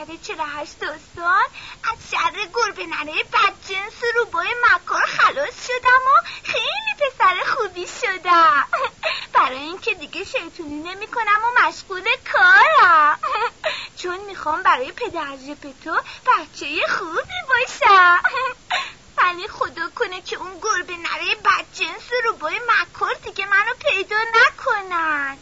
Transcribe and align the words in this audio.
شرکت 0.00 0.22
48 0.22 0.80
دوستان 0.80 1.44
از 1.84 2.10
شر 2.10 2.32
گربه 2.54 2.86
نره 2.86 3.24
بدجنس 3.32 4.02
رو 4.02 4.24
روبای 4.24 4.48
مکار 4.62 5.06
خلاص 5.06 5.66
شدم 5.66 6.02
و 6.06 6.28
خیلی 6.44 6.92
پسر 7.00 7.36
خوبی 7.46 7.86
شدم. 7.86 8.68
برای 9.34 9.58
اینکه 9.58 9.94
دیگه 9.94 10.24
شیطونی 10.24 10.78
نمی 10.78 11.06
کنم 11.06 11.40
و 11.44 11.66
مشغول 11.66 12.04
کارم. 12.32 13.18
چون 14.02 14.24
می‌خوام 14.24 14.62
برای 14.62 14.92
پدر 14.92 15.36
پتو 15.62 16.02
بچه 16.26 16.66
خوبی 16.88 17.40
باشم. 17.48 18.22
ولی 19.18 19.48
خدا 19.48 19.90
کنه 19.96 20.22
که 20.22 20.36
اون 20.36 20.60
گربه 20.60 20.96
نره 20.96 21.34
بدجنس 21.44 22.10
روبای 22.24 22.60
مکار 22.68 23.14
دیگه 23.24 23.46
منو 23.46 23.74
پیدا 23.80 24.16
نکنن. 24.34 25.38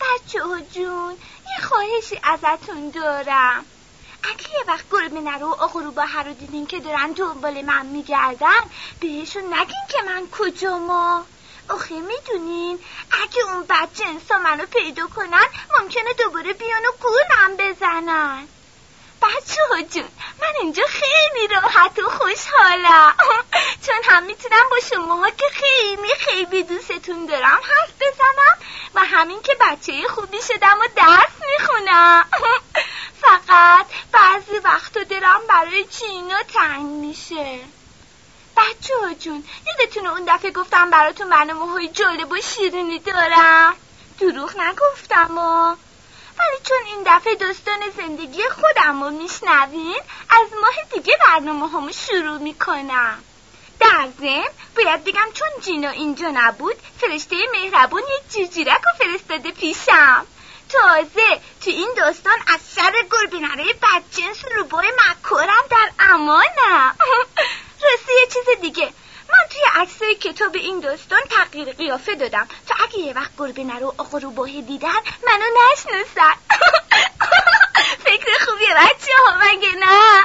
بچه 0.00 0.42
ها 0.42 0.60
جون 0.60 1.18
یه 1.58 1.66
خواهشی 1.66 2.20
ازتون 2.22 2.90
دارم. 2.90 3.66
اگه 4.30 4.44
یه 4.58 4.64
وقت 4.68 4.86
گربه 4.90 5.20
نرو 5.20 5.56
رو 5.74 5.92
با 5.92 6.04
رو 6.24 6.34
دیدین 6.34 6.66
که 6.66 6.80
دارن 6.80 7.12
دنبال 7.12 7.62
من 7.62 7.86
میگردن 7.86 8.60
بهشون 9.00 9.54
نگین 9.54 9.84
که 9.90 9.98
من 10.06 10.28
کجاما 10.32 11.26
آخه 11.68 12.00
می‌دونین 12.00 12.84
اگه 13.10 13.44
اون 13.52 13.66
بد 13.66 13.92
جنسا 13.92 14.38
منو 14.38 14.66
پیدا 14.66 15.06
کنن 15.06 15.46
ممکنه 15.80 16.10
دوباره 16.24 16.52
بیان 16.52 16.82
و 16.86 16.92
گولم 17.02 17.56
بزنن. 17.58 18.53
بچه 19.24 19.62
ها 19.70 19.82
جون 19.82 20.08
من 20.40 20.52
اینجا 20.60 20.82
خیلی 20.88 21.48
راحت 21.54 21.98
و 21.98 22.10
خوشحالم 22.10 23.14
چون 23.86 23.96
هم 24.04 24.22
می‌تونم 24.22 24.64
با 24.70 24.76
شماها 24.90 25.30
که 25.30 25.44
خیلی 25.52 26.14
خیلی 26.18 26.62
دوستتون 26.62 27.26
دارم 27.26 27.60
حرف 27.62 27.92
بزنم 28.00 28.58
و 28.94 29.04
همین 29.04 29.42
که 29.42 29.56
بچه 29.60 30.08
خوبی 30.08 30.42
شدم 30.42 30.78
و 30.80 30.88
درس 30.96 31.32
می‌خونم 31.50 32.24
فقط 33.20 33.86
بعضی 34.12 34.58
وقتا 34.64 35.02
دارم 35.02 35.40
برای 35.48 35.84
چینا 35.84 36.42
تنگ 36.42 36.86
میشه 36.86 37.60
بچه 38.56 38.94
ها 39.02 39.14
جون 39.14 39.44
یادتونه 39.66 40.10
اون 40.10 40.24
دفعه 40.28 40.50
گفتم 40.50 40.90
براتون 40.90 41.30
برنامه 41.30 41.72
های 41.72 41.88
جالب 41.88 42.32
و 42.32 42.36
شیرینی 42.40 42.98
دارم 42.98 43.76
دروغ 44.18 44.56
نگفتم 44.56 45.38
و 45.38 45.76
ولی 46.38 46.58
چون 46.68 46.78
این 46.86 47.02
دفعه 47.06 47.34
داستان 47.34 47.80
زندگی 47.96 48.42
خودم 48.42 49.02
رو 49.02 49.10
میشنوین 49.10 50.00
از 50.30 50.48
ماه 50.62 50.74
دیگه 50.94 51.18
برنامه 51.28 51.68
همو 51.68 51.92
شروع 51.92 52.38
می‌کنم. 52.38 53.24
در 53.80 54.08
ضمن 54.20 54.44
باید 54.76 55.04
بگم 55.04 55.28
چون 55.34 55.48
جینا 55.60 55.90
اینجا 55.90 56.30
نبود 56.34 56.76
فرشته 57.00 57.36
مهربون 57.52 58.02
یک 58.02 58.32
جیجیرک 58.32 58.80
و 58.80 59.04
فرستاده 59.04 59.50
پیشم. 59.50 60.26
تازه 60.68 61.40
تو 61.64 61.70
این 61.70 61.90
داستان 61.96 62.38
از 62.46 62.60
شر 62.76 62.92
گربه 63.10 63.38
نره 63.38 63.64
بدجنس 63.64 64.44
روبای 64.56 64.92
مکارم 65.10 65.64
در 65.70 65.90
امانم. 65.98 66.96
راستی 67.82 68.12
یه 68.20 68.26
چیز 68.26 68.60
دیگه. 68.60 68.92
من 69.34 69.48
توی 69.50 69.82
عکسای 69.82 70.14
کتاب 70.14 70.54
این 70.56 70.80
داستان 70.80 71.20
تغییر 71.30 71.72
قیافه 71.72 72.14
دادم. 72.14 72.48
تا 72.66 72.74
اگه 72.84 72.98
یه 72.98 73.12
وقت 73.12 73.32
گربه 73.38 73.64
نرو 73.64 73.94
آقا 73.98 74.18
روباه 74.18 74.60
دیدن 74.60 75.00
منو 75.26 75.44
نشناسن. 75.72 76.34
فکر 78.06 78.44
خوبیه 78.46 78.74
بچه 78.76 79.12
ها 79.26 79.38
مگه 79.42 79.68
نه؟ 79.78 80.24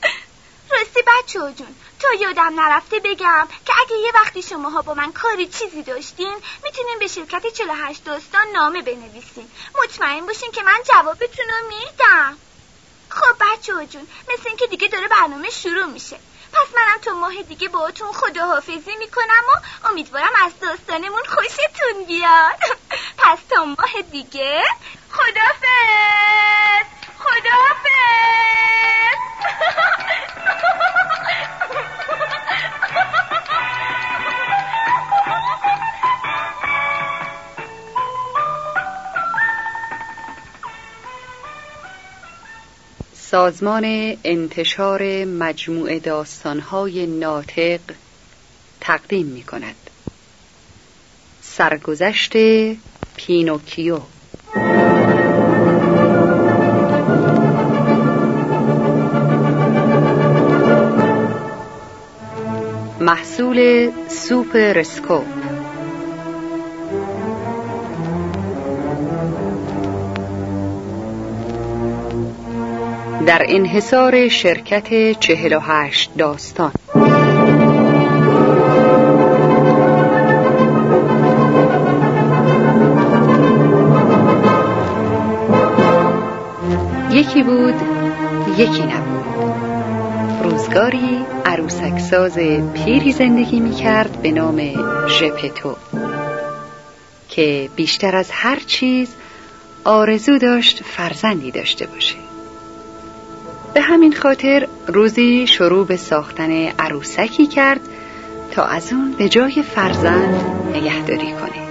راستی 0.72 1.00
بچه 1.06 1.40
ها 1.40 1.52
جون 1.52 1.76
تا 1.98 2.08
یادم 2.20 2.60
نرفته 2.60 3.00
بگم 3.04 3.48
که 3.64 3.72
اگه 3.80 3.96
یه 3.96 4.12
وقتی 4.14 4.42
شماها 4.42 4.82
با 4.82 4.94
من 4.94 5.12
کاری 5.12 5.46
چیزی 5.46 5.82
داشتین 5.82 6.40
می‌تونین 6.64 6.98
به 7.00 7.06
شرکت 7.06 7.46
48 7.46 8.04
داستان 8.04 8.46
نامه 8.52 8.82
بنویسین. 8.82 9.52
مطمئن 9.82 10.26
باشین 10.26 10.50
که 10.52 10.62
من 10.62 10.78
جوابتون 10.92 11.46
رو 11.48 11.68
میدم. 11.68 12.38
خب 13.10 13.36
بچه 13.40 13.74
ها 13.74 13.84
جون 13.84 14.08
مثل 14.28 14.48
اینکه 14.48 14.66
دیگه 14.66 14.88
داره 14.88 15.08
برنامه 15.08 15.50
شروع 15.50 15.84
میشه. 15.84 16.20
پس 16.54 16.74
منم 16.74 16.98
تا 17.02 17.12
ماه 17.12 17.42
دیگه 17.42 17.68
باهاتون 17.68 18.12
خداحافظی 18.12 18.96
می‌کنم 18.98 19.44
و 19.48 19.86
امیدوارم 19.88 20.32
از 20.46 20.52
داستانمون 20.60 21.22
خوشتون 21.28 22.04
بیاد. 22.06 22.58
پس 23.18 23.38
تا 23.48 23.64
ماه 23.64 24.02
دیگه 24.12 24.62
خدافز 25.10 26.86
خدافز 27.18 27.83
سازمان 43.34 44.16
انتشار 44.24 45.24
مجموع 45.24 45.98
داستانهای 45.98 47.06
ناطق 47.06 47.80
تقدیم 48.80 49.26
می 49.26 49.42
کند 49.42 49.74
سرگذشت 51.42 52.32
پینوکیو. 53.16 53.98
محصول 63.00 63.90
سوپ 64.08 64.56
رسکو 64.56 65.20
در 73.26 73.42
انحصار 73.48 74.28
شرکت 74.28 75.20
چهل 75.20 75.52
و 75.52 75.60
هشت 75.60 76.10
داستان. 76.18 76.72
یکی 87.10 87.42
بود 87.42 87.74
یکی 88.58 88.82
نبود. 88.82 89.24
روزگاری 90.42 91.18
عروسکساز 91.44 92.38
پیری 92.74 93.12
زندگی 93.12 93.60
می 93.60 93.74
کرد 93.74 94.22
به 94.22 94.30
نام 94.30 94.60
ژپتو 95.08 95.76
که 97.28 97.68
بیشتر 97.76 98.16
از 98.16 98.30
هر 98.32 98.58
چیز 98.66 99.08
آرزو 99.84 100.38
داشت 100.38 100.82
فرزندی 100.82 101.50
داشته 101.50 101.86
باشه. 101.86 102.23
به 103.74 103.80
همین 103.80 104.12
خاطر 104.12 104.68
روزی 104.86 105.46
شروع 105.46 105.86
به 105.86 105.96
ساختن 105.96 106.50
عروسکی 106.78 107.46
کرد 107.46 107.80
تا 108.50 108.64
از 108.64 108.92
اون 108.92 109.12
به 109.12 109.28
جای 109.28 109.62
فرزند 109.62 110.44
نگهداری 110.74 111.32
کنه. 111.32 111.64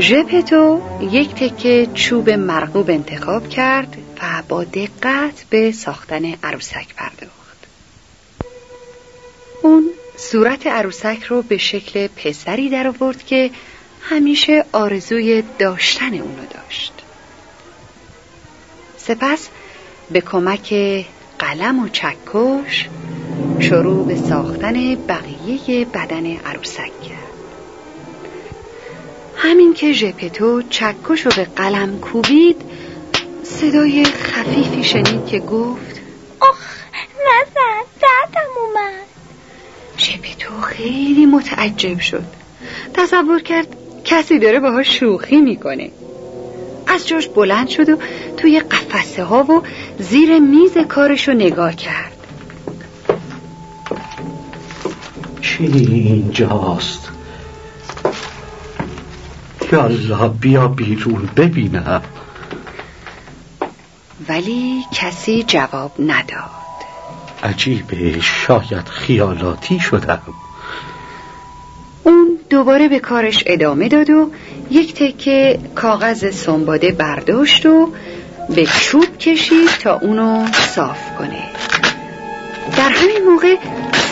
ژپتو 0.00 0.82
یک 1.00 1.34
تکه 1.34 1.88
چوب 1.94 2.30
مرغوب 2.30 2.90
انتخاب 2.90 3.48
کرد 3.48 3.96
و 4.22 4.42
با 4.48 4.64
دقت 4.64 5.44
به 5.50 5.72
ساختن 5.72 6.24
عروسک 6.42 6.94
پرداخت. 6.96 7.66
اون 9.62 9.90
صورت 10.16 10.66
عروسک 10.66 11.22
رو 11.22 11.42
به 11.42 11.58
شکل 11.58 12.06
پسری 12.06 12.68
در 12.68 12.88
آورد 12.88 13.26
که 13.26 13.50
همیشه 14.00 14.64
آرزوی 14.72 15.42
داشتن 15.58 16.14
اونو 16.14 16.46
داشت. 16.54 16.97
سپس 19.08 19.48
به 20.10 20.20
کمک 20.20 20.74
قلم 21.38 21.78
و 21.78 21.88
چکش 21.88 22.88
شروع 23.60 24.06
به 24.06 24.16
ساختن 24.16 24.94
بقیه 24.94 25.84
بدن 25.84 26.26
عروسک 26.26 27.02
کرد. 27.02 27.18
همین 29.36 29.74
که 29.74 29.92
ژپتو 29.92 30.62
چکش 30.62 31.26
رو 31.26 31.32
به 31.36 31.44
قلم 31.44 31.98
کوبید 31.98 32.62
صدای 33.42 34.04
خفیفی 34.04 34.84
شنید 34.84 35.26
که 35.26 35.38
گفت 35.38 36.00
آخ 36.40 36.60
نزن 37.14 37.82
دردم 38.00 38.50
اومد. 38.56 39.06
ژپتو 39.98 40.60
خیلی 40.60 41.26
متعجب 41.26 42.00
شد. 42.00 42.24
تصور 42.94 43.40
کرد 43.40 43.76
کسی 44.04 44.38
داره 44.38 44.60
باهاش 44.60 45.00
شوخی 45.00 45.40
می‌کنه. 45.40 45.90
از 46.88 47.08
جاش 47.08 47.28
بلند 47.28 47.68
شد 47.68 47.88
و 47.88 47.96
توی 48.36 48.60
قفسه 48.60 49.24
ها 49.24 49.42
و 49.44 49.62
زیر 49.98 50.38
میز 50.38 50.78
کارش 50.88 51.28
رو 51.28 51.34
نگاه 51.34 51.74
کرد. 51.74 52.12
چی 55.40 55.64
اینجاست؟ 55.64 57.08
یالا 59.72 60.28
بیا 60.28 60.68
بیرون 60.68 61.28
ببینم. 61.36 62.02
ولی 64.28 64.84
کسی 64.92 65.42
جواب 65.42 65.92
نداد. 65.98 66.50
عجیبه 67.42 68.20
شاید 68.20 68.88
خیالاتی 68.88 69.80
شدم. 69.80 70.22
اون 72.04 72.38
دوباره 72.50 72.88
به 72.88 72.98
کارش 72.98 73.44
ادامه 73.46 73.88
داد 73.88 74.10
و 74.10 74.30
یک 74.70 74.94
تکه 74.94 75.58
کاغذ 75.74 76.34
سنباده 76.34 76.92
برداشت 76.92 77.66
و 77.66 77.92
به 78.54 78.66
چوب 78.66 79.18
کشید 79.18 79.68
تا 79.82 79.98
اونو 79.98 80.46
صاف 80.52 81.16
کنه. 81.18 81.42
در 82.76 82.88
همین 82.88 83.24
موقع 83.30 83.56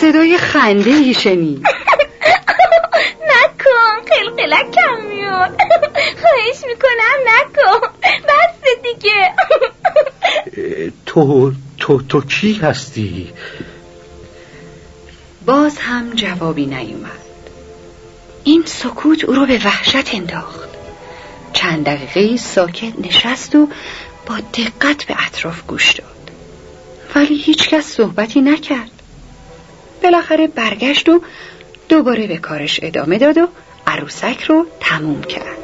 صدای 0.01 0.37
خنده 0.37 0.89
ای 0.91 1.13
شنید. 1.13 1.67
نکن 3.31 4.05
قلقلک 4.07 4.65
کمیون 4.71 5.49
خواهش 6.21 6.63
می‌کنم 6.67 7.17
نکن. 7.27 7.87
بس 8.03 8.69
دیگه. 8.83 9.31
تو 11.05 11.51
تو 11.79 12.01
تو 12.01 12.21
کی 12.21 12.53
هستی؟ 12.53 13.33
باز 15.45 15.77
هم 15.77 16.13
جوابی 16.15 16.65
نیومد. 16.65 17.26
این 18.47 18.63
سکوت 18.65 19.23
او 19.25 19.33
رو 19.33 19.45
به 19.45 19.61
وحشت 19.65 20.15
انداخت. 20.15 20.69
چند 21.53 21.85
دقیقه 21.85 22.37
ساکت 22.37 22.93
نشست 22.99 23.55
و 23.55 23.67
با 24.25 24.35
دقت 24.39 25.05
به 25.05 25.15
اطراف 25.27 25.61
گوش 25.67 25.93
داد. 25.93 26.31
ولی 27.15 27.35
هیچکس 27.35 27.85
صحبتی 27.85 28.41
نکرد. 28.41 28.91
بالاخره 30.03 30.47
برگشت 30.47 31.09
و 31.09 31.21
دوباره 31.89 32.27
به 32.27 32.37
کارش 32.37 32.79
ادامه 32.83 33.17
داد 33.17 33.37
و 33.37 33.47
عروسک 33.87 34.43
رو 34.43 34.65
تموم 34.79 35.21
کرد. 35.21 35.57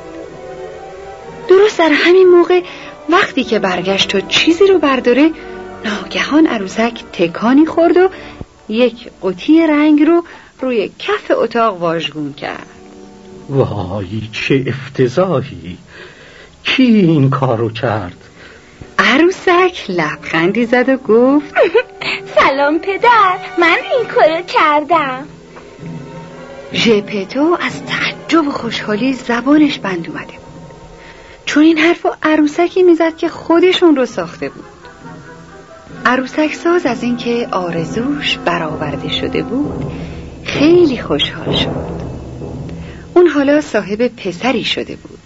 درست 1.47 1.79
در 1.79 1.91
همین 1.93 2.27
موقع 2.27 2.61
وقتی 3.09 3.43
که 3.43 3.59
برگشت 3.59 4.15
و 4.15 4.21
چیزی 4.21 4.67
رو 4.67 4.79
برداره 4.79 5.31
ناگهان 5.85 6.47
عروسک 6.47 7.03
تکانی 7.13 7.65
خورد 7.65 7.97
و 7.97 8.09
یک 8.69 9.09
قوطی 9.21 9.67
رنگ 9.67 10.01
رو 10.03 10.23
روی 10.63 10.91
کف 10.99 11.31
اتاق 11.31 11.81
واژگون 11.81 12.33
کرد. 12.33 12.67
وای 13.49 14.21
چه 14.31 14.63
افتضاحی. 14.67 15.77
کی 16.63 16.83
این 16.83 17.29
کارو 17.29 17.69
کرد؟ 17.69 18.17
عروسک 18.99 19.85
لبخندی 19.89 20.65
زد 20.65 20.89
و 20.89 20.97
گفت 20.97 21.53
سلام 22.39 22.79
پدر 22.79 23.37
من 23.59 23.77
این 23.97 24.07
کارو 24.07 24.41
کردم. 24.41 25.27
ژپتو 26.73 27.57
از 27.61 27.83
تعجب 27.85 28.47
و 28.47 28.51
خوشحالی 28.51 29.13
زبانش 29.13 29.79
بند 29.79 30.07
اومده 30.09 30.25
بود. 30.25 30.63
چون 31.45 31.63
این 31.63 31.77
حرف 31.77 32.05
عروسکی 32.23 32.83
می‌زد 32.83 33.17
که 33.17 33.29
خودشون 33.29 33.95
رو 33.95 34.05
ساخته 34.05 34.49
بود. 34.49 34.65
عروسک 36.05 36.53
ساز 36.53 36.85
از 36.85 37.03
اینکه 37.03 37.47
آرزوش 37.51 38.37
برآورده 38.37 39.09
شده 39.09 39.43
بود 39.43 40.12
خیلی 40.53 40.97
خوشحال 40.97 41.55
شد. 41.55 42.03
اون 43.15 43.27
حالا 43.27 43.61
صاحب 43.61 44.07
پسری 44.07 44.63
شده 44.63 44.95
بود. 44.95 45.19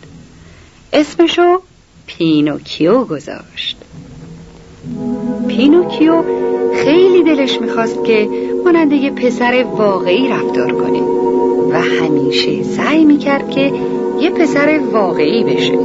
اسمشو 0.94 1.62
پینوکیو 2.06 3.04
گذاشت. 3.04 3.78
پینوکیو 5.48 6.24
خیلی 6.84 7.24
دلش 7.24 7.62
می‌خواست 7.62 8.04
که 8.04 8.30
مانند 8.66 8.92
یه 8.92 9.12
پسر 9.12 9.64
واقعی 9.64 10.30
رفتار 10.30 10.72
کنه 10.72 11.02
و 11.72 11.82
همیشه 11.82 12.64
سعی 12.64 13.06
می‌کرد 13.06 13.50
که 13.50 13.74
یه 14.20 14.30
پسر 14.30 14.80
واقعی 14.92 15.44
بشه. 15.44 15.78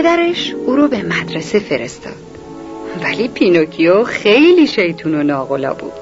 پدرش 0.00 0.54
او 0.66 0.76
رو 0.76 0.88
به 0.88 1.02
مدرسه 1.02 1.58
فرستاد. 1.58 2.16
ولی 3.02 3.28
پینوکیو 3.28 4.04
خیلی 4.04 4.66
شیطون 4.66 5.14
و 5.14 5.22
ناغلا 5.22 5.74
بود. 5.74 5.92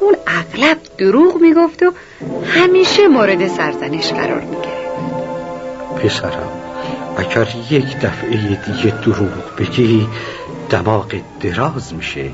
اون 0.00 0.16
اغلب 0.26 0.78
دروغ 0.98 1.36
می‌گفت 1.36 1.82
و 1.82 1.92
همیشه 2.46 3.08
مورد 3.08 3.48
سرزنش 3.48 4.12
قرار 4.12 4.40
می‌گرفت. 4.40 6.04
پسرم 6.04 6.48
اگر 7.18 7.48
یک 7.70 7.96
دفعه 7.96 8.36
دیگه 8.36 9.00
دروغ 9.00 9.56
بگی 9.58 10.06
دماغت 10.70 11.14
دراز 11.40 11.94
میشه. 11.94 12.30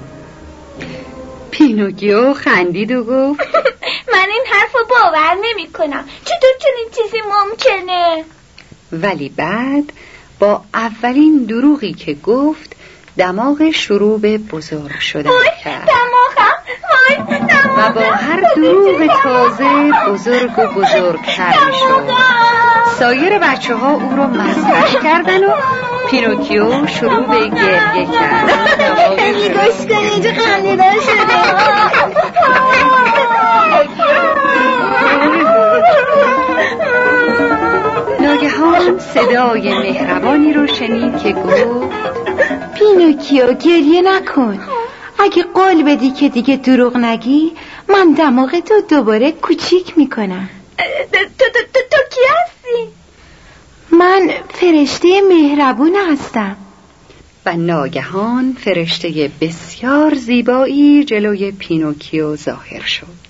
پینوکیو 1.51 2.35
خندید 2.35 2.93
و 2.93 3.05
گفت 3.05 3.41
من 4.13 4.27
این 4.31 4.45
حرف 4.53 4.75
رو 4.75 4.87
باور 4.89 5.37
نمی 5.45 5.67
کنم 5.67 6.05
چطور 6.25 6.51
چنین 6.61 6.89
چیزی 6.97 7.19
ممکنه؟ 7.23 8.25
ولی 8.93 9.29
بعد 9.29 9.93
با 10.45 10.61
اولین 10.75 11.45
دروغی 11.45 11.93
که 11.93 12.15
گفت 12.15 12.77
دماغ 13.19 13.71
شروع 13.71 14.21
به 14.21 14.39
بزرگ 14.39 15.01
شدن 15.01 15.31
کرد. 15.65 15.89
و 17.77 17.93
با 17.93 18.01
هر 18.01 18.41
دروغ 18.57 19.23
تازه 19.23 19.93
بزرگ 20.09 20.59
و 20.59 20.67
بزرگتر 20.67 21.53
شد 21.53 22.11
سایر 22.99 23.39
بچه 23.39 23.75
ها 23.75 23.93
او 23.93 24.17
رو 24.17 24.27
مسخره 24.27 25.03
کردن 25.03 25.45
و 25.45 25.53
پینوکیو 26.11 26.87
شروع 26.87 27.27
به 27.27 27.49
گریه 27.49 28.07
کرد. 28.07 28.51
خیلی 29.19 29.49
گوش 29.49 29.87
کن 29.89 29.97
اینجا 29.97 30.31
خندیدن 30.33 30.93
شده. 30.93 31.35
ناگهان 38.59 38.99
صدای 38.99 39.75
مهربانی 39.75 40.53
رو 40.53 40.67
شنید 40.67 41.19
که 41.19 41.33
گفت 41.33 41.95
پینوکیو 42.75 43.53
گریه 43.53 44.03
نکن. 44.03 44.59
اگه 45.19 45.43
قول 45.43 45.83
بدی 45.83 46.11
که 46.11 46.29
دیگه 46.29 46.57
دروغ 46.57 46.97
نگی 46.97 47.53
من 47.89 48.13
دماغتو 48.13 48.75
دوباره 48.91 49.33
کوچیک 49.33 49.99
می‌کنم. 49.99 50.49
تو 51.13 51.19
تو 51.39 51.61
تو 51.75 51.81
تو 51.91 51.99
کی 52.11 52.21
هستی؟ 52.31 52.89
من 53.93 54.31
فرشته 54.49 55.21
مهربون 55.29 55.97
هستم. 56.13 56.57
و 57.47 57.57
ناگهان 57.57 58.57
فرشته 58.65 59.31
بسیار 59.41 60.15
زیبایی 60.15 61.05
جلوی 61.05 61.53
پینوکیو 61.53 62.37
ظاهر 62.37 62.83
شد. 62.83 63.24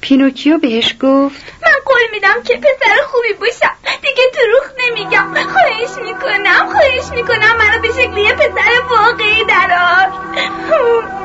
پینوکیو 0.00 0.58
بهش 0.58 0.94
گفت 1.02 1.44
من 1.62 1.78
قول 1.86 2.02
میدم 2.12 2.42
که 2.44 2.56
پسر 2.56 2.94
خوبی 3.06 3.32
باشم. 3.40 3.74
دیگه 4.02 4.22
دروغ 4.34 4.64
نمیگم. 4.88 5.34
خواهش 5.34 6.04
می‌کنم 6.04 6.68
خواهش 6.72 7.10
می‌کنم 7.14 7.56
منو 7.58 7.82
به 7.82 7.88
شکل 7.88 8.18
یه 8.18 8.32
پسر 8.32 8.70
واقعی 8.90 9.44
درار 9.44 10.08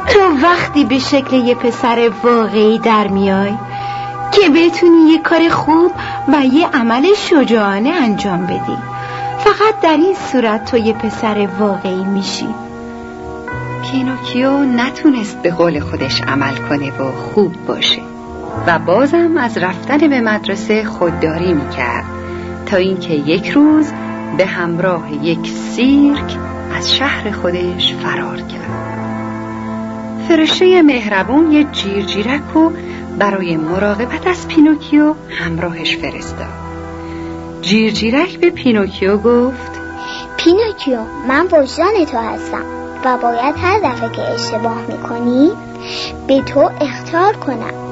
تو 0.10 0.20
وقتی 0.44 0.86
به 0.86 1.00
شکل 1.00 1.36
یه 1.36 1.56
پسر 1.56 2.12
واقعی 2.24 2.80
در 2.80 3.08
میای 3.08 3.54
که 4.32 4.50
بتونی 4.50 5.12
یه 5.12 5.22
کار 5.22 5.50
خوب 5.50 5.92
و 6.28 6.46
یه 6.46 6.68
عمل 6.68 7.14
شجاعانه 7.14 7.90
انجام 7.90 8.46
بدی 8.46 8.78
فقط 9.40 9.80
در 9.82 9.98
این 9.98 10.16
صورت 10.32 10.72
تو 10.72 10.78
یه 10.78 10.94
پسر 10.94 11.48
واقعی 11.60 12.04
میشی. 12.04 12.48
پینوکیو 13.92 14.52
نتونست 14.52 15.42
به 15.42 15.52
قول 15.52 15.80
خودش 15.80 16.22
عمل 16.22 16.56
کنه 16.56 16.92
و 16.92 17.12
خوب 17.12 17.66
باشه. 17.66 18.13
و 18.68 18.80
بازم 18.80 19.38
از 19.38 19.58
رفتن 19.58 19.98
به 19.98 20.22
مدرسه 20.22 20.84
خودداری 20.84 21.54
می‌کرد 21.54 22.06
تا 22.66 22.78
اینکه 22.78 23.14
یک 23.14 23.50
روز 23.50 23.92
به 24.38 24.46
همراه 24.46 25.26
یک 25.26 25.50
سیرک 25.50 26.38
از 26.78 26.96
شهر 26.96 27.32
خودش 27.32 27.94
فرار 27.94 28.38
کرد. 28.38 28.64
فرشته 30.28 30.82
مهربون 30.82 31.52
یه 31.52 31.64
جیرجیرک 31.64 32.42
رو 32.54 32.72
برای 33.20 33.58
مراقبت 33.58 34.28
از 34.28 34.48
پینوکیو 34.48 35.14
همراهش 35.30 35.98
فرستاد. 35.98 36.64
جیرجیرک 37.62 38.40
به 38.40 38.50
پینوکیو 38.50 39.18
گفت 39.18 39.72
پینوکیو 40.38 41.00
من 41.28 41.46
وجدان 41.46 42.06
تو 42.12 42.18
هستم 42.18 42.64
و 43.06 43.18
باید 43.18 43.56
هر 43.58 43.80
دفعه 43.80 44.10
که 44.10 44.22
اشتباه 44.22 44.82
می‌کنی 44.88 45.52
به 46.28 46.42
تو 46.42 46.72
اختار 46.82 47.34
کنم. 47.34 47.83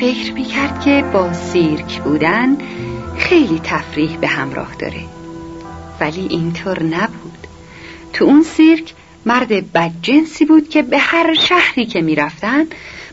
فکر 0.00 0.32
می‌کرد 0.32 0.80
که 0.80 1.04
با 1.12 1.32
سیرک 1.32 2.00
بودن 2.02 2.56
خیلی 3.28 3.60
تفریح 3.64 4.16
به 4.16 4.28
همراه 4.28 4.74
داره. 4.74 5.04
ولی 6.00 6.26
اینطور 6.30 6.82
نبود. 6.82 7.46
تو 8.12 8.24
اون 8.24 8.42
سیرک 8.42 8.94
مرد 9.26 9.72
بدجنسی 9.72 10.44
بود 10.44 10.68
که 10.68 10.82
به 10.82 10.98
هر 10.98 11.34
شهری 11.34 11.86
که 11.86 12.00
می‌رفتن 12.00 12.66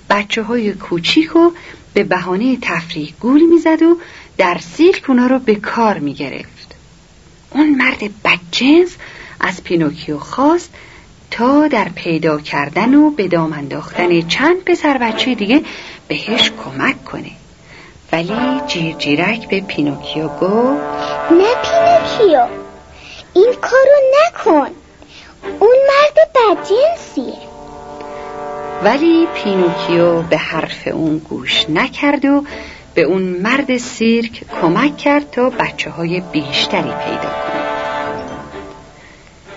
بچه 0.10 0.44
های 0.44 0.74
کوچیک 0.74 1.36
و 1.36 1.52
به 1.94 2.04
بهانه 2.04 2.58
تفریح 2.62 3.14
گول 3.20 3.42
می‌زد 3.42 3.82
و 3.82 3.98
در 4.38 4.58
سیرک 4.58 5.10
اونا 5.10 5.28
رو 5.28 5.40
به 5.40 5.56
کار 5.56 6.00
می‌گرفت. 6.00 6.76
اون 7.50 7.70
مرد 7.70 8.04
بدجنس 8.24 8.96
از 9.40 9.64
پینوکیو 9.64 10.18
خواست 10.18 10.74
تا 11.32 11.68
در 11.68 11.90
پیدا 11.96 12.40
کردن 12.40 12.96
و 12.96 13.10
به 13.10 13.28
دام 13.28 13.54
انداختن 13.54 14.22
چند 14.22 14.64
پسر 14.64 14.98
بچه 14.98 15.36
دیگه 15.36 15.64
بهش 16.08 16.52
کمک 16.52 17.06
کنه. 17.06 17.32
ولی 18.14 18.62
جیرجیرک 18.68 19.48
به 19.50 19.62
پینوکیو 19.62 20.28
گفت 20.28 20.82
نه 21.32 21.56
پینوکیو 21.64 22.48
این 23.34 23.54
کارو 23.62 23.98
نکن. 24.14 24.70
اون 25.60 25.76
مرد 25.88 26.30
بدجنسیه 26.36 27.38
ولی 28.84 29.28
پینوکیو 29.36 30.22
به 30.22 30.38
حرف 30.38 30.88
اون 30.88 31.18
گوش 31.18 31.70
نکرد 31.70 32.26
و 32.26 32.44
به 32.94 33.02
اون 33.02 33.22
مرد 33.22 33.78
سیرک 33.78 34.44
کمک 34.62 34.98
کرد 34.98 35.32
تا 35.32 35.50
بچه 35.50 35.90
های 35.90 36.22
بیشتری 36.32 36.82
پیدا 36.82 37.30
کنه. 37.30 37.64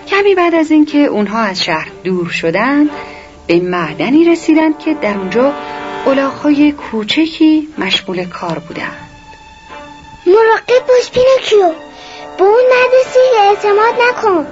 کمی 0.07 0.35
بعد 0.35 0.55
از 0.55 0.71
اینکه 0.71 0.97
اونها 0.97 1.39
از 1.39 1.63
شهر 1.63 1.87
دور 2.03 2.29
شدند 2.29 2.89
به 3.47 3.59
معدنی 3.59 4.25
رسیدند 4.25 4.79
که 4.79 4.93
در 4.93 5.17
اونجا 5.17 5.53
الاغهای 6.07 6.71
کوچکی 6.71 7.67
مشغول 7.77 8.25
کار 8.25 8.59
بودند 8.59 9.07
مراقب 10.27 10.87
باش 10.87 11.11
پینوکیو. 11.11 11.73
به 12.37 12.43
اون 12.43 12.63
سیرک 12.71 13.39
اعتماد 13.39 13.93
نکن. 14.09 14.47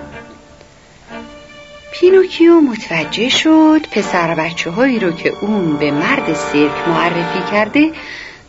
پینوکیو 1.92 2.60
متوجه 2.60 3.30
شد 3.30 3.82
پسر 3.92 4.36
بچه 4.36 4.70
هایی 4.70 5.00
رو 5.00 5.12
که 5.12 5.34
اون 5.42 5.78
به 5.78 5.92
مرد 5.92 6.34
سیرک 6.34 6.88
معرفی 6.88 7.52
کرده 7.52 7.92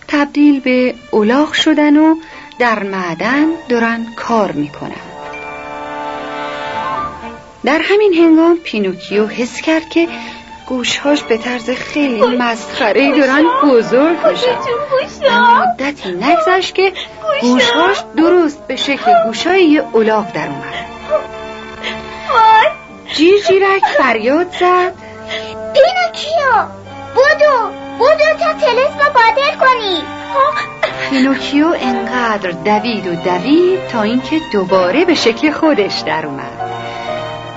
تبدیل 0.09 0.61
به 0.61 0.95
الاغ 1.11 1.53
شدن 1.53 1.97
و 1.97 2.15
در 2.59 2.83
معدن 2.83 3.47
دارن 3.69 4.07
کار 4.17 4.53
می‌کنن. 4.53 5.07
در 7.65 7.81
همین 7.85 8.15
هنگام 8.15 8.57
پینوکیو 8.65 9.27
حس 9.27 9.61
کرد 9.61 9.89
که 9.89 10.09
گوشهاش 10.67 11.23
به 11.23 11.37
طرز 11.37 11.71
خیلی 11.71 12.37
مسخره 12.37 13.19
دارن 13.19 13.45
بزرگ 13.65 14.17
میشن. 14.27 14.59
مدتی 15.61 16.13
نگذشت 16.13 16.75
که 16.75 16.93
گوشهاش؟ 17.41 17.97
درست 18.17 18.67
به 18.67 18.77
شکل 18.77 19.13
گوشهای 19.27 19.65
یه 19.65 19.85
الاغ 19.93 20.33
در 20.33 20.47
اومد. 20.49 20.87
جیرجیرک 23.15 23.83
فریاد 23.99 24.51
زد. 24.51 24.93
پینوکیو 25.75 26.67
بدو 27.15 27.71
بدو 27.99 28.45
تا 28.45 28.53
طلسمو 28.53 29.13
باطل 29.15 29.57
کنی. 29.61 30.03
پینوکیو 31.11 31.67
انقدر 31.81 32.51
دوید 32.51 33.07
و 33.07 33.15
دوید 33.15 33.89
تا 33.89 34.03
اینکه 34.03 34.41
دوباره 34.53 35.05
به 35.05 35.15
شکل 35.15 35.51
خودش 35.51 36.01
در 36.01 36.27
اومد. 36.27 36.71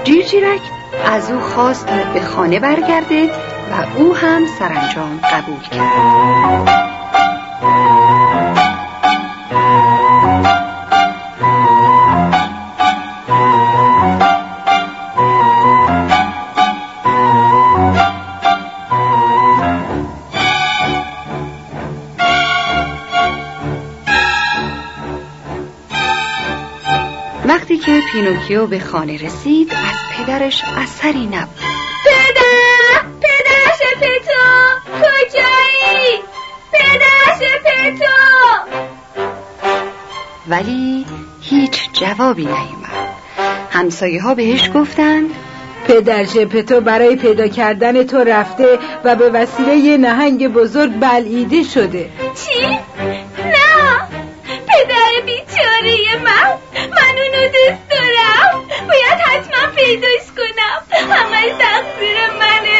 جیر 0.03 0.25
جیرک 0.25 0.61
از 1.05 1.31
او 1.31 1.39
خواست 1.39 1.89
به 2.13 2.21
خانه 2.21 2.59
برگرده 2.59 3.29
و 3.71 3.97
او 3.97 4.15
هم 4.15 4.45
سرانجام 4.59 5.19
قبول 5.23 5.59
کرد. 5.59 6.88
که 27.85 28.01
پینوکیو 28.11 28.67
به 28.67 28.79
خانه 28.79 29.17
رسید 29.17 29.73
از 29.73 29.95
پدرش 30.17 30.63
اثری 30.77 31.25
نبود. 31.25 31.55
پدر! 32.05 33.01
پدر 33.21 33.71
شپتو 33.79 34.41
کجایی؟ 34.99 36.19
پدر 36.71 37.35
شپتو 37.39 38.05
ولی 40.47 41.05
هیچ 41.41 41.89
جوابی 41.93 42.45
نیومد. 42.45 43.09
همسایه 43.71 44.21
ها 44.21 44.35
بهش 44.35 44.69
گفتند 44.73 45.29
پدر 45.87 46.23
ژپتو 46.23 46.81
برای 46.81 47.15
پیدا 47.15 47.47
کردن 47.47 48.03
تو 48.03 48.17
رفته 48.17 48.79
و 49.03 49.15
به 49.15 49.29
وسیله 49.29 49.75
یه 49.75 49.97
نهنگ 49.97 50.47
بزرگ 50.47 50.99
بلعیده 50.99 51.63
شده. 51.63 52.09
چی؟ 52.35 52.79
تقصیر 61.59 62.17
منه. 62.39 62.79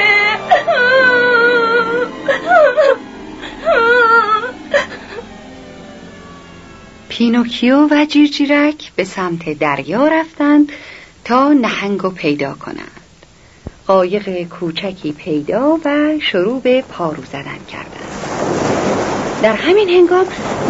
پینوکیو 7.09 7.87
و 7.91 8.05
جیرجیرک 8.05 8.91
به 8.95 9.03
سمت 9.03 9.59
دریا 9.59 10.07
رفتند 10.07 10.71
تا 11.25 11.53
نهنگو 11.53 12.09
پیدا 12.09 12.53
کنند. 12.53 13.01
قایق 13.87 14.47
کوچکی 14.47 15.11
پیدا 15.11 15.79
و 15.85 16.19
شروع 16.21 16.61
به 16.61 16.81
پارو 16.81 17.23
زدن 17.23 17.59
کردند. 17.71 18.09
در 19.43 19.53
همین 19.53 19.89
هنگام 19.89 20.25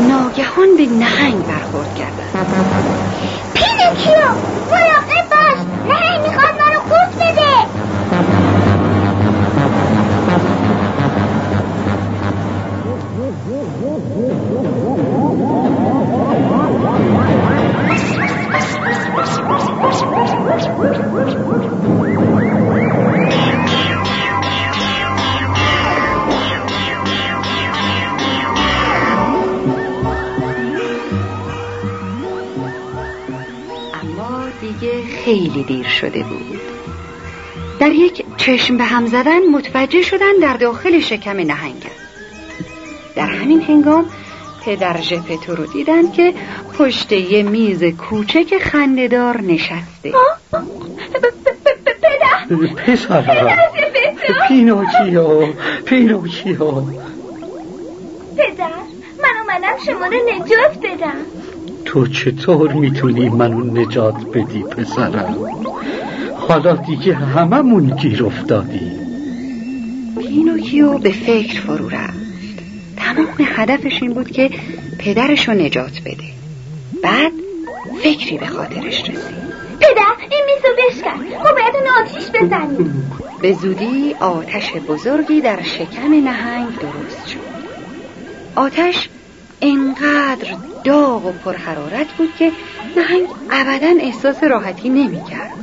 ناگهان 0.09 0.77
به 0.77 0.85
نهنگ 0.85 1.45
برخورد 1.45 1.95
کردند. 1.95 2.47
پینوکیو 3.53 4.59
دیر 35.69 35.87
شده 35.87 36.23
بود. 36.23 36.61
در 37.79 37.91
یک 37.91 38.25
چشم 38.37 38.77
به 38.77 38.83
هم 38.83 39.07
زدن 39.07 39.47
متوجه 39.47 40.01
شدن 40.01 40.33
در 40.41 40.57
داخل 40.57 40.99
شکم 40.99 41.37
نهنگن 41.37 41.89
در 43.15 43.25
همین 43.25 43.61
هنگام 43.61 44.05
پدر 44.65 45.01
ژپتو 45.01 45.55
رو 45.55 45.65
دیدن 45.65 46.11
که 46.11 46.33
پشت 46.77 47.11
یه 47.11 47.43
میز 47.43 47.83
کوچک 47.83 48.57
خنده‌دار 48.61 49.41
نشسته. 49.41 50.13
پدر. 51.85 52.73
پسرم 52.75 53.57
پینوکیو 54.47 55.53
پینوکیو. 55.85 56.81
پدر 58.37 58.69
من 59.21 59.35
اومدم 59.41 59.77
شما 59.85 60.05
رو 60.05 60.17
نجات 60.35 60.77
بدم. 60.83 61.25
تو 61.89 62.07
چطور 62.07 62.73
می‌تونی 62.73 63.29
منو 63.29 63.81
نجات 63.81 64.25
بدی 64.33 64.63
پسرم؟ 64.63 65.35
حالا 66.35 66.75
دیگه 66.75 67.15
هممون 67.15 67.95
گیر 67.95 68.25
افتادیم 68.25 68.99
پینوکیو 70.19 70.97
به 70.97 71.11
فکر 71.11 71.61
فرو 71.61 71.89
رفت؟ 71.89 72.13
تمام 72.97 73.35
هدفش 73.39 74.01
این 74.01 74.13
بود 74.13 74.31
که 74.31 74.49
پدرش 74.99 75.49
رو 75.49 75.53
نجات 75.53 76.01
بده. 76.05 76.23
بعد 77.03 77.31
فکری 78.03 78.37
به 78.37 78.47
خاطرش 78.47 79.01
رسید. 79.01 79.39
پدر 79.79 80.15
این 80.29 80.43
میزو 80.45 80.67
بشکن. 80.77 81.43
ما 81.43 81.51
باید 81.51 81.75
اون 81.75 82.05
آتیش 82.05 82.29
بزنیم. 82.29 83.11
به 83.41 83.53
زودی 83.53 84.15
آتش 84.19 84.73
بزرگی 84.73 85.41
در 85.41 85.61
شکم 85.61 86.13
نهنگ 86.13 86.67
درست 86.79 87.27
شد. 87.27 87.39
آتش 88.55 89.09
انقدر 89.61 90.47
داغ 90.83 91.25
و 91.25 91.31
پرحرارت 91.31 92.13
بود 92.13 92.35
که 92.35 92.51
نهنگ 92.95 93.27
ابدا 93.49 93.93
احساس 93.99 94.43
راحتی 94.43 94.89
نمی‌کرد. 94.89 95.55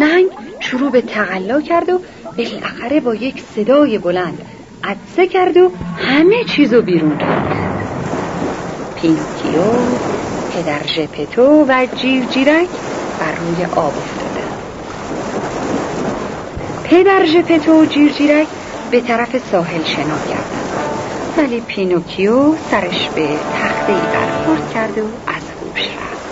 نهنگ 0.00 0.30
شروع 0.60 0.90
به 0.90 1.02
تقلا 1.02 1.60
کرد 1.60 1.88
و 1.88 2.00
بالاخره 2.38 3.00
با 3.00 3.14
یک 3.14 3.40
صدای 3.40 3.98
بلند 3.98 4.42
عطسه 4.84 5.26
کرد 5.26 5.56
و 5.56 5.72
همه 5.96 6.44
چیزو 6.48 6.82
بیرون 6.82 7.18
ریخت 7.18 7.66
پینوکیو 8.94 9.98
پدر 10.48 10.82
ژپتو 10.86 11.64
و 11.68 11.86
جیرجیرک 11.94 12.68
بر 13.18 13.32
روی 13.32 13.64
آب 13.64 13.98
افتادن. 13.98 14.52
پدر 16.84 17.24
ژپتو 17.24 17.82
و 17.82 17.84
جیرجیرک 17.84 18.48
به 18.90 19.00
طرف 19.00 19.38
ساحل 19.38 19.82
شنا 19.82 20.18
کردند 20.20 20.55
ولی 21.38 21.60
پینوکیو 21.60 22.56
سرش 22.70 23.10
به 23.10 23.28
تخته 23.52 23.92
ای 23.92 24.06
برخورد 24.12 24.70
کرد 24.70 24.98
و 24.98 25.02
از 25.26 25.42
هوش 25.50 25.80
رفت. 25.80 26.26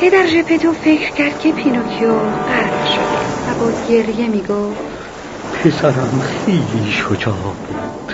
پدر 0.00 0.26
ژپتو 0.26 0.72
فکر 0.72 1.10
کرد 1.12 1.38
که 1.38 1.52
پینوکیو 1.52 2.18
غرق 2.18 2.86
شده 2.86 3.50
و 3.50 3.54
با 3.60 3.72
گریه 3.88 4.28
می‌گفت 4.28 4.80
پسرم 5.52 6.20
خیلی 6.20 6.92
شجاع 6.92 7.54
بود. 7.68 8.12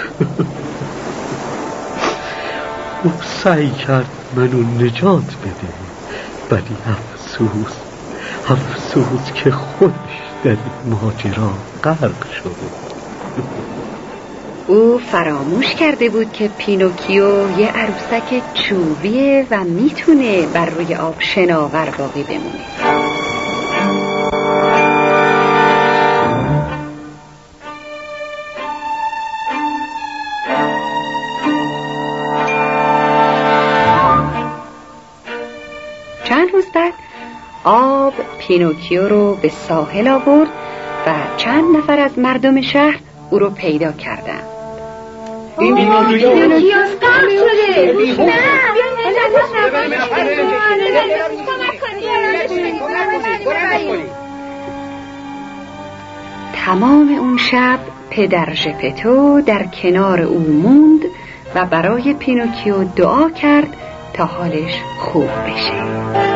او 3.05 3.13
سعی 3.23 3.71
کرد 3.71 4.11
منو 4.37 4.63
نجات 4.63 5.37
بده 5.43 5.75
ولی 6.51 6.77
افسوس 6.87 7.73
افسوس 8.49 9.33
که 9.33 9.51
خودش 9.51 10.35
در 10.45 10.51
این 10.51 10.73
ماجرا 10.85 11.53
غرق 11.85 12.27
شده. 12.31 12.71
او 14.67 14.99
فراموش 14.99 15.75
کرده 15.75 16.09
بود 16.09 16.33
که 16.33 16.49
پینوکیو 16.59 17.59
یه 17.59 17.69
عروسک 17.69 18.43
چوبیه 18.55 19.47
و 19.51 19.65
می‌تونه 19.65 20.47
بر 20.47 20.67
روی 20.67 20.95
آب 20.95 21.15
شناور 21.19 21.95
باقی 21.99 22.23
بمونه. 22.23 22.65
چند 36.25 36.51
روز 36.53 36.65
بعد 36.75 36.93
آب 37.65 38.15
پینوکیو 38.39 39.09
رو 39.09 39.35
به 39.35 39.49
ساحل 39.49 40.09
آورد 40.09 40.49
و 41.07 41.13
چند 41.37 41.77
نفر 41.77 41.99
از 41.99 42.19
مردم 42.19 42.61
شهر 42.61 42.99
او 43.31 43.39
رو 43.39 43.51
پیدا 43.51 43.93
کردند. 43.93 44.54
تمام 56.67 57.19
اون 57.19 57.39
شب 57.39 57.79
پدر 58.11 58.55
ژپتو 58.55 59.41
در 59.41 59.63
کنار 59.83 60.21
او 60.21 60.39
موند 60.39 61.03
و 61.55 61.65
برای 61.65 62.15
پینوکیو 62.15 62.85
دعا 62.85 63.31
کرد 63.31 63.77
تا 64.13 64.25
حالش 64.25 64.75
خوب 64.99 65.29
بشه. 65.47 66.34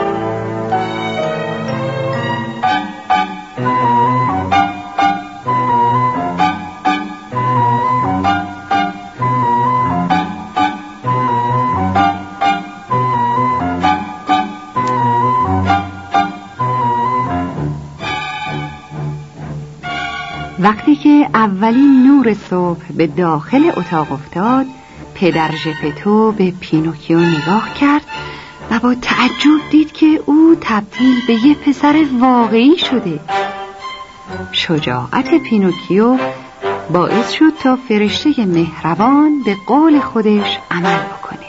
اولین 21.38 22.02
نور 22.06 22.34
صبح 22.34 22.84
به 22.96 23.06
داخل 23.06 23.70
اتاق 23.76 24.12
افتاد 24.12 24.66
پدر 25.14 25.50
ژپتو 25.64 26.32
به 26.32 26.52
پینوکیو 26.60 27.20
نگاه 27.20 27.74
کرد 27.74 28.04
و 28.70 28.78
با 28.78 28.94
تعجب 28.94 29.70
دید 29.70 29.92
که 29.92 30.20
او 30.26 30.56
تبدیل 30.60 31.16
به 31.26 31.32
یه 31.32 31.54
پسر 31.54 32.06
واقعی 32.20 32.78
شده. 32.78 33.20
شجاعت 34.52 35.34
پینوکیو 35.34 36.18
باعث 36.92 37.30
شد 37.30 37.52
تا 37.62 37.78
فرشته 37.88 38.46
مهربان 38.46 39.42
به 39.42 39.56
قول 39.66 40.00
خودش 40.00 40.58
عمل 40.70 40.96
بکنه. 40.96 41.48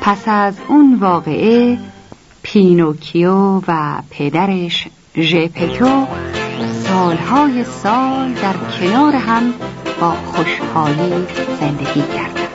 پس 0.00 0.22
از 0.26 0.54
اون 0.68 0.94
واقعه 0.94 1.78
پینوکیو 2.42 3.58
و 3.68 3.98
پدرش 4.10 4.88
ژپتو 5.16 6.06
سالهای 6.88 7.64
سال 7.64 8.32
در 8.32 8.54
کنار 8.80 9.14
هم 9.14 9.54
با 10.00 10.10
خوشحالی 10.10 11.26
زندگی 11.60 12.02
کردند 12.02 12.45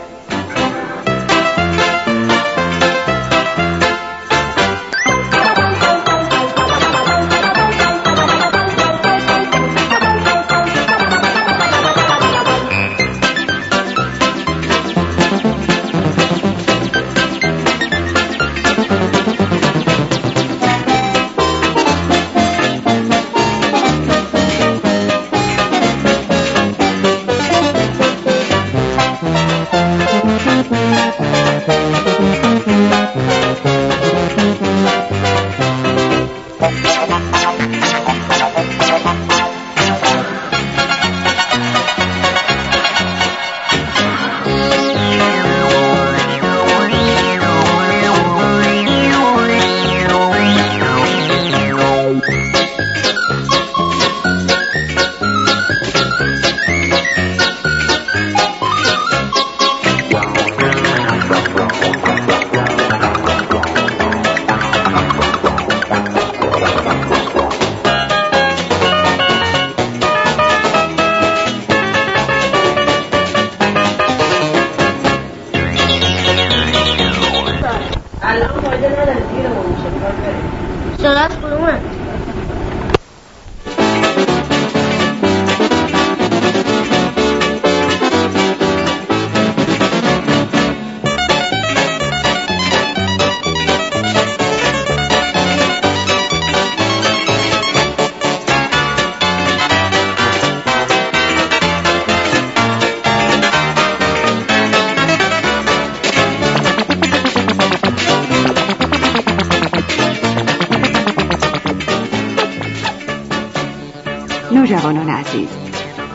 نوجوانان 114.82 115.10
عزیز. 115.10 115.48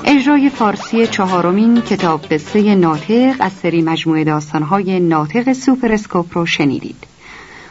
اجرای 0.05 0.51
فارسی 0.51 1.07
چهارمین 1.07 1.81
کتاب 1.81 2.23
قصه 2.23 2.75
ناطق 2.75 3.35
از 3.41 3.53
سری 3.53 3.83
مجموعه 3.83 4.25
داستانهای 4.25 5.01
ناطق 5.01 5.53
سوپرسکوپ 5.53 6.39
رو 6.39 6.47
شنیدید. 6.47 6.97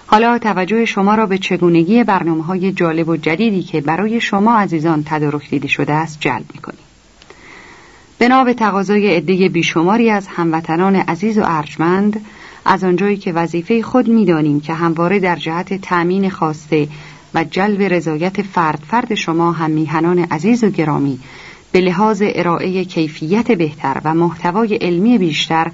حالا 0.06 0.38
توجه 0.38 0.86
شما 0.86 1.16
را 1.16 1.26
به 1.26 1.38
چگونگی 1.38 2.04
برنامه 2.04 2.44
های 2.44 2.72
جالب 2.72 3.10
و 3.10 3.18
جدیدی 3.18 3.64
که 3.64 3.82
برای 3.82 4.22
شما 4.22 4.58
عزیزان 4.58 5.04
تدارک 5.06 5.50
دیده 5.50 5.68
شده 5.68 5.94
است 5.94 6.18
جلب 6.20 6.46
می‌کنیم. 6.54 6.86
بنا 8.20 8.44
به 8.44 8.54
تقاضای 8.54 9.16
عده 9.16 9.50
بیشماری 9.50 10.10
از 10.10 10.28
هموطنان 10.28 10.96
عزیز 10.96 11.38
و 11.38 11.44
ارجمند 11.46 12.26
از 12.66 12.84
آنجایی 12.84 13.18
که 13.18 13.34
وظیفه 13.34 13.82
خود 13.82 14.08
می‌دانیم 14.08 14.62
که 14.62 14.74
همواره 14.74 15.20
در 15.20 15.36
جهت 15.36 15.74
تأمین 15.82 16.30
خواسته 16.30 16.88
و 17.36 17.44
جلب 17.44 17.82
رضایت 17.82 18.42
فرد 18.42 18.84
فرد 18.88 19.16
شما 19.16 19.52
هم 19.52 19.72
میهنان 19.72 20.20
عزیز 20.20 20.64
و 20.64 20.70
گرامی. 20.70 21.20
به 21.72 21.82
لحاظ 21.82 22.24
ارائه 22.26 22.86
کیفیت 22.86 23.52
بهتر 23.52 24.02
و 24.04 24.14
محتوای 24.14 24.76
علمی 24.76 25.18
بیشتر 25.18 25.72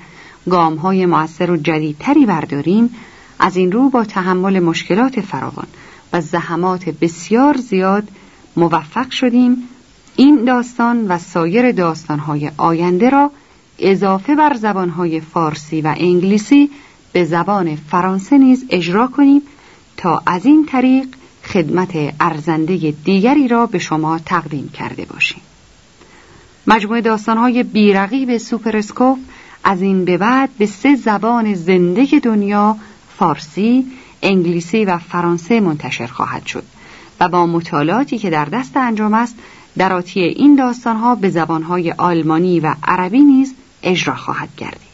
گام 0.49 0.75
های 0.75 1.05
مؤثر 1.05 1.51
و 1.51 1.57
جدیدتری 1.57 2.25
برداریم. 2.25 2.89
از 3.39 3.57
این 3.57 3.71
رو 3.71 3.89
با 3.89 4.03
تحمل 4.03 4.59
مشکلات 4.59 5.21
فراوان 5.21 5.67
و 6.13 6.21
زحمات 6.21 6.89
بسیار 6.89 7.57
زیاد 7.57 8.07
موفق 8.57 9.11
شدیم. 9.11 9.57
این 10.15 10.45
داستان 10.45 11.07
و 11.07 11.17
سایر 11.17 11.71
داستانهای 11.71 12.51
آینده 12.57 13.09
را 13.09 13.31
اضافه 13.79 14.35
بر 14.35 14.53
زبانهای 14.53 15.21
فارسی 15.21 15.81
و 15.81 15.95
انگلیسی 15.97 16.69
به 17.13 17.23
زبان 17.23 17.75
فرانسه 17.75 18.37
نیز 18.37 18.65
اجرا 18.69 19.07
کنیم 19.07 19.41
تا 19.97 20.21
از 20.25 20.45
این 20.45 20.65
طریق 20.65 21.07
خدمت 21.53 21.91
ارزنده 22.19 22.93
دیگری 23.05 23.47
را 23.47 23.65
به 23.65 23.79
شما 23.79 24.19
تقدیم 24.19 24.69
کرده 24.69 25.05
باشیم. 25.05 25.41
مجموعه 26.67 27.01
داستانهای 27.01 27.63
بیرقیب 27.63 28.37
سوپرسکوپ 28.37 29.17
از 29.63 29.81
این 29.81 30.05
به 30.05 30.17
بعد 30.17 30.49
به 30.57 30.65
سه 30.65 30.95
زبان 30.95 31.53
زنده 31.53 32.19
دنیا 32.23 32.77
فارسی، 33.17 33.85
انگلیسی 34.21 34.85
و 34.85 34.97
فرانسه 34.97 35.59
منتشر 35.59 36.07
خواهد 36.07 36.45
شد 36.45 36.63
و 37.19 37.29
با 37.29 37.45
مطالعاتی 37.45 38.17
که 38.17 38.29
در 38.29 38.45
دست 38.45 38.77
انجام 38.77 39.13
است 39.13 39.35
در 39.77 39.93
آتی 39.93 40.19
این 40.19 40.55
داستانها 40.55 41.15
به 41.15 41.29
زبانهای 41.29 41.91
آلمانی 41.91 42.59
و 42.59 42.75
عربی 42.83 43.21
نیز 43.21 43.53
اجرا 43.83 44.15
خواهد 44.15 44.49
گردید. 44.57 44.90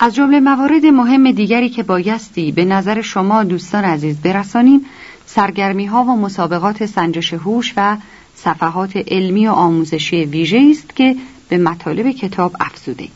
از 0.00 0.14
جمله 0.14 0.40
موارد 0.40 0.86
مهم 0.86 1.30
دیگری 1.30 1.68
که 1.68 1.82
بایستی 1.82 2.52
به 2.52 2.64
نظر 2.64 3.00
شما 3.02 3.44
دوستان 3.44 3.84
عزیز 3.84 4.16
برسانیم 4.16 4.86
سرگرمی 5.26 5.86
ها 5.86 6.04
و 6.04 6.16
مسابقات 6.16 6.86
سنجش 6.86 7.32
هوش 7.32 7.74
و 7.76 7.96
صفحات 8.34 8.96
علمی 8.96 9.46
و 9.46 9.50
آموزشی 9.50 10.24
ویژه 10.24 10.68
است 10.70 10.96
که 10.96 11.16
به 11.48 11.58
مطالب 11.58 12.10
کتاب 12.10 12.56
افزوده. 12.60 13.08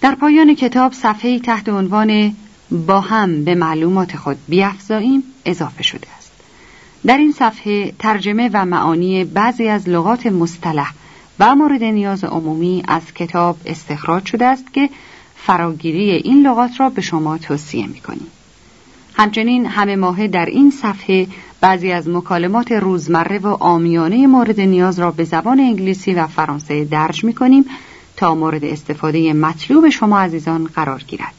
در 0.00 0.14
پایان 0.14 0.54
کتاب 0.54 0.92
صفحه 0.92 1.38
تحت 1.38 1.68
عنوان 1.68 2.36
با 2.70 3.00
هم 3.00 3.44
به 3.44 3.54
معلومات 3.54 4.16
خود 4.16 4.36
بیافزاییم 4.48 5.22
اضافه 5.44 5.82
شده 5.82 6.06
است. 6.18 6.32
در 7.06 7.18
این 7.18 7.32
صفحه 7.32 7.92
ترجمه 7.98 8.50
و 8.52 8.64
معانی 8.64 9.24
بعضی 9.24 9.68
از 9.68 9.88
لغات 9.88 10.26
مصطلح 10.26 10.92
و 11.38 11.54
مورد 11.54 11.84
نیاز 11.84 12.24
عمومی 12.24 12.82
از 12.88 13.02
کتاب 13.14 13.56
استخراج 13.66 14.26
شده 14.26 14.46
است 14.46 14.74
که 14.74 14.90
فراگیری 15.46 16.10
این 16.10 16.46
لغات 16.46 16.80
را 16.80 16.90
به 16.90 17.02
شما 17.02 17.38
توصیه 17.38 17.86
می 17.86 18.00
کنیم. 18.00 18.26
همچنین 19.14 19.66
همه 19.66 19.96
ماهه 19.96 20.28
در 20.28 20.46
این 20.46 20.70
صفحه 20.70 21.26
بعضی 21.60 21.92
از 21.92 22.08
مکالمات 22.08 22.72
روزمره 22.72 23.38
و 23.38 23.46
آمیانه 23.60 24.26
مورد 24.26 24.60
نیاز 24.60 24.98
را 24.98 25.10
به 25.10 25.24
زبان 25.24 25.60
انگلیسی 25.60 26.14
و 26.14 26.26
فرانسه 26.26 26.84
درج 26.84 27.24
می 27.24 27.32
کنیم 27.34 27.64
تا 28.16 28.34
مورد 28.34 28.64
استفاده 28.64 29.32
مطلوب 29.32 29.88
شما 29.88 30.20
عزیزان 30.20 30.64
قرار 30.64 31.02
گیرد 31.06 31.34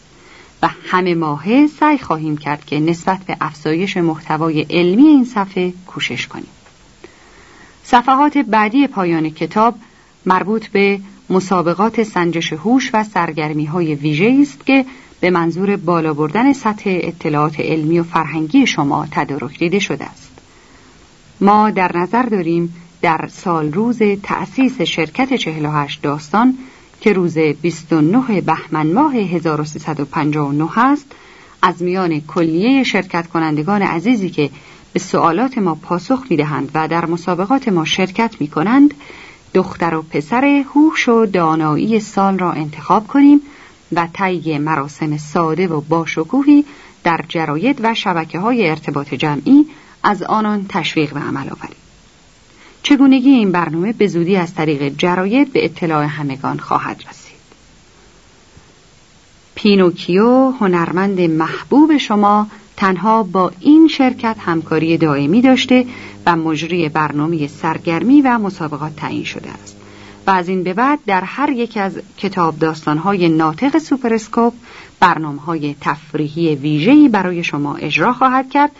و 0.63 0.69
همه 0.87 1.15
ماهه 1.15 1.67
سعی 1.79 1.97
خواهیم 1.97 2.37
کرد 2.37 2.65
که 2.65 2.79
نسبت 2.79 3.19
به 3.19 3.37
افزایش 3.41 3.97
محتوای 3.97 4.61
علمی 4.61 5.07
این 5.07 5.25
صفحه 5.25 5.73
کوشش 5.87 6.27
کنیم. 6.27 6.49
صفحات 7.83 8.37
بعدی 8.37 8.87
پایان 8.87 9.29
کتاب 9.29 9.75
مربوط 10.25 10.67
به 10.67 10.99
مسابقات 11.29 12.03
سنجش 12.03 12.53
هوش 12.53 12.89
و 12.93 13.03
سرگرمی 13.03 13.65
های 13.65 13.95
ویژه 13.95 14.37
است 14.41 14.65
که 14.65 14.85
به 15.19 15.29
منظور 15.29 15.75
بالا 15.75 16.13
بردن 16.13 16.53
سطح 16.53 16.83
اطلاعات 16.85 17.59
علمی 17.59 17.99
و 17.99 18.03
فرهنگی 18.03 18.67
شما 18.67 19.07
تدارک 19.11 19.59
دیده 19.59 19.79
شده 19.79 20.05
است. 20.05 20.31
ما 21.41 21.69
در 21.69 21.97
نظر 21.97 22.23
داریم 22.23 22.75
در 23.01 23.29
سال 23.31 23.73
روز 23.73 23.99
تأسیس 24.23 24.81
شرکت 24.81 25.33
48 25.33 26.01
داستان 26.01 26.57
که 27.01 27.13
روز 27.13 27.37
29 27.37 28.41
بهمن 28.41 28.93
ماه 28.93 29.15
1359 29.15 30.79
است 30.79 31.05
از 31.61 31.83
میان 31.83 32.21
کلیه 32.21 32.83
شرکت 32.83 33.27
کنندگان 33.27 33.81
عزیزی 33.81 34.29
که 34.29 34.49
به 34.93 34.99
سوالات 34.99 35.57
ما 35.57 35.75
پاسخ 35.75 36.23
می 36.29 36.37
دهند 36.37 36.71
و 36.73 36.87
در 36.87 37.05
مسابقات 37.05 37.67
ما 37.67 37.85
شرکت 37.85 38.35
می 38.39 38.47
کنند 38.47 38.93
دختر 39.53 39.95
و 39.95 40.01
پسر 40.01 40.63
هوش 40.75 41.09
و 41.09 41.25
دانایی 41.25 41.99
سال 41.99 42.39
را 42.39 42.51
انتخاب 42.51 43.07
کنیم 43.07 43.41
و 43.91 44.07
طی 44.13 44.57
مراسم 44.57 45.17
ساده 45.17 45.67
و 45.67 45.81
باشکوهی 45.81 46.65
در 47.03 47.25
جراید 47.27 47.79
و 47.83 47.93
شبکه 47.93 48.39
های 48.39 48.69
ارتباط 48.69 49.13
جمعی 49.13 49.65
از 50.03 50.23
آنان 50.23 50.65
تشویق 50.69 51.15
و 51.15 51.19
عمل 51.19 51.49
آوریم. 51.49 51.75
چگونگی 52.83 53.29
این 53.29 53.51
برنامه 53.51 53.93
به 53.93 54.07
زودی 54.07 54.35
از 54.35 54.53
طریق 54.53 54.87
جراید 54.97 55.53
به 55.53 55.65
اطلاع 55.65 56.05
همگان 56.05 56.59
خواهد 56.59 57.03
رسید. 57.09 57.39
پینوکیو 59.55 60.51
هنرمند 60.51 61.21
محبوب 61.21 61.97
شما 61.97 62.47
تنها 62.79 63.23
با 63.23 63.51
این 63.59 63.87
شرکت 63.87 64.35
همکاری 64.39 64.97
دائمی 64.97 65.41
داشته 65.41 65.85
و 66.25 66.35
مجری 66.35 66.89
برنامه 66.89 67.47
سرگرمی 67.47 68.21
و 68.21 68.37
مسابقات 68.37 68.95
تعیین 68.95 69.23
شده 69.23 69.49
است 69.49 69.75
و 70.27 70.31
از 70.31 70.49
این 70.49 70.63
به 70.63 70.73
بعد 70.73 70.99
در 71.05 71.21
هر 71.21 71.49
یک 71.49 71.77
از 71.77 71.99
کتاب 72.17 72.59
داستانهای 72.59 73.29
ناطق 73.29 73.77
سوپرسکوپ 73.77 74.53
برنامه 74.99 75.41
های 75.41 75.75
تفریحی 75.81 76.55
ویژه‌ای 76.55 77.09
برای 77.09 77.43
شما 77.43 77.75
اجرا 77.75 78.13
خواهد 78.13 78.49
کرد 78.49 78.71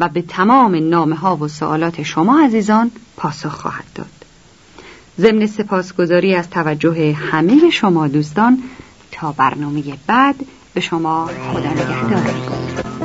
و 0.00 0.08
به 0.08 0.22
تمام 0.22 0.88
نامه 0.88 1.16
ها 1.16 1.36
و 1.36 1.48
سوالات 1.48 2.02
شما 2.02 2.44
عزیزان 2.44 2.90
پاسخ 3.16 3.52
خواهد 3.52 3.84
داد. 3.94 4.06
ضمن 5.18 5.46
سپاسگزاری 5.46 6.34
از 6.34 6.50
توجه 6.50 7.12
همه 7.12 7.70
شما 7.70 8.08
دوستان 8.08 8.62
تا 9.12 9.32
برنامه 9.32 9.82
بعد 10.06 10.36
به 10.74 10.80
شما 10.80 11.26
خدا 11.52 11.70
نگهدار. 11.70 12.95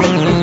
Mm-hmm. 0.00 0.37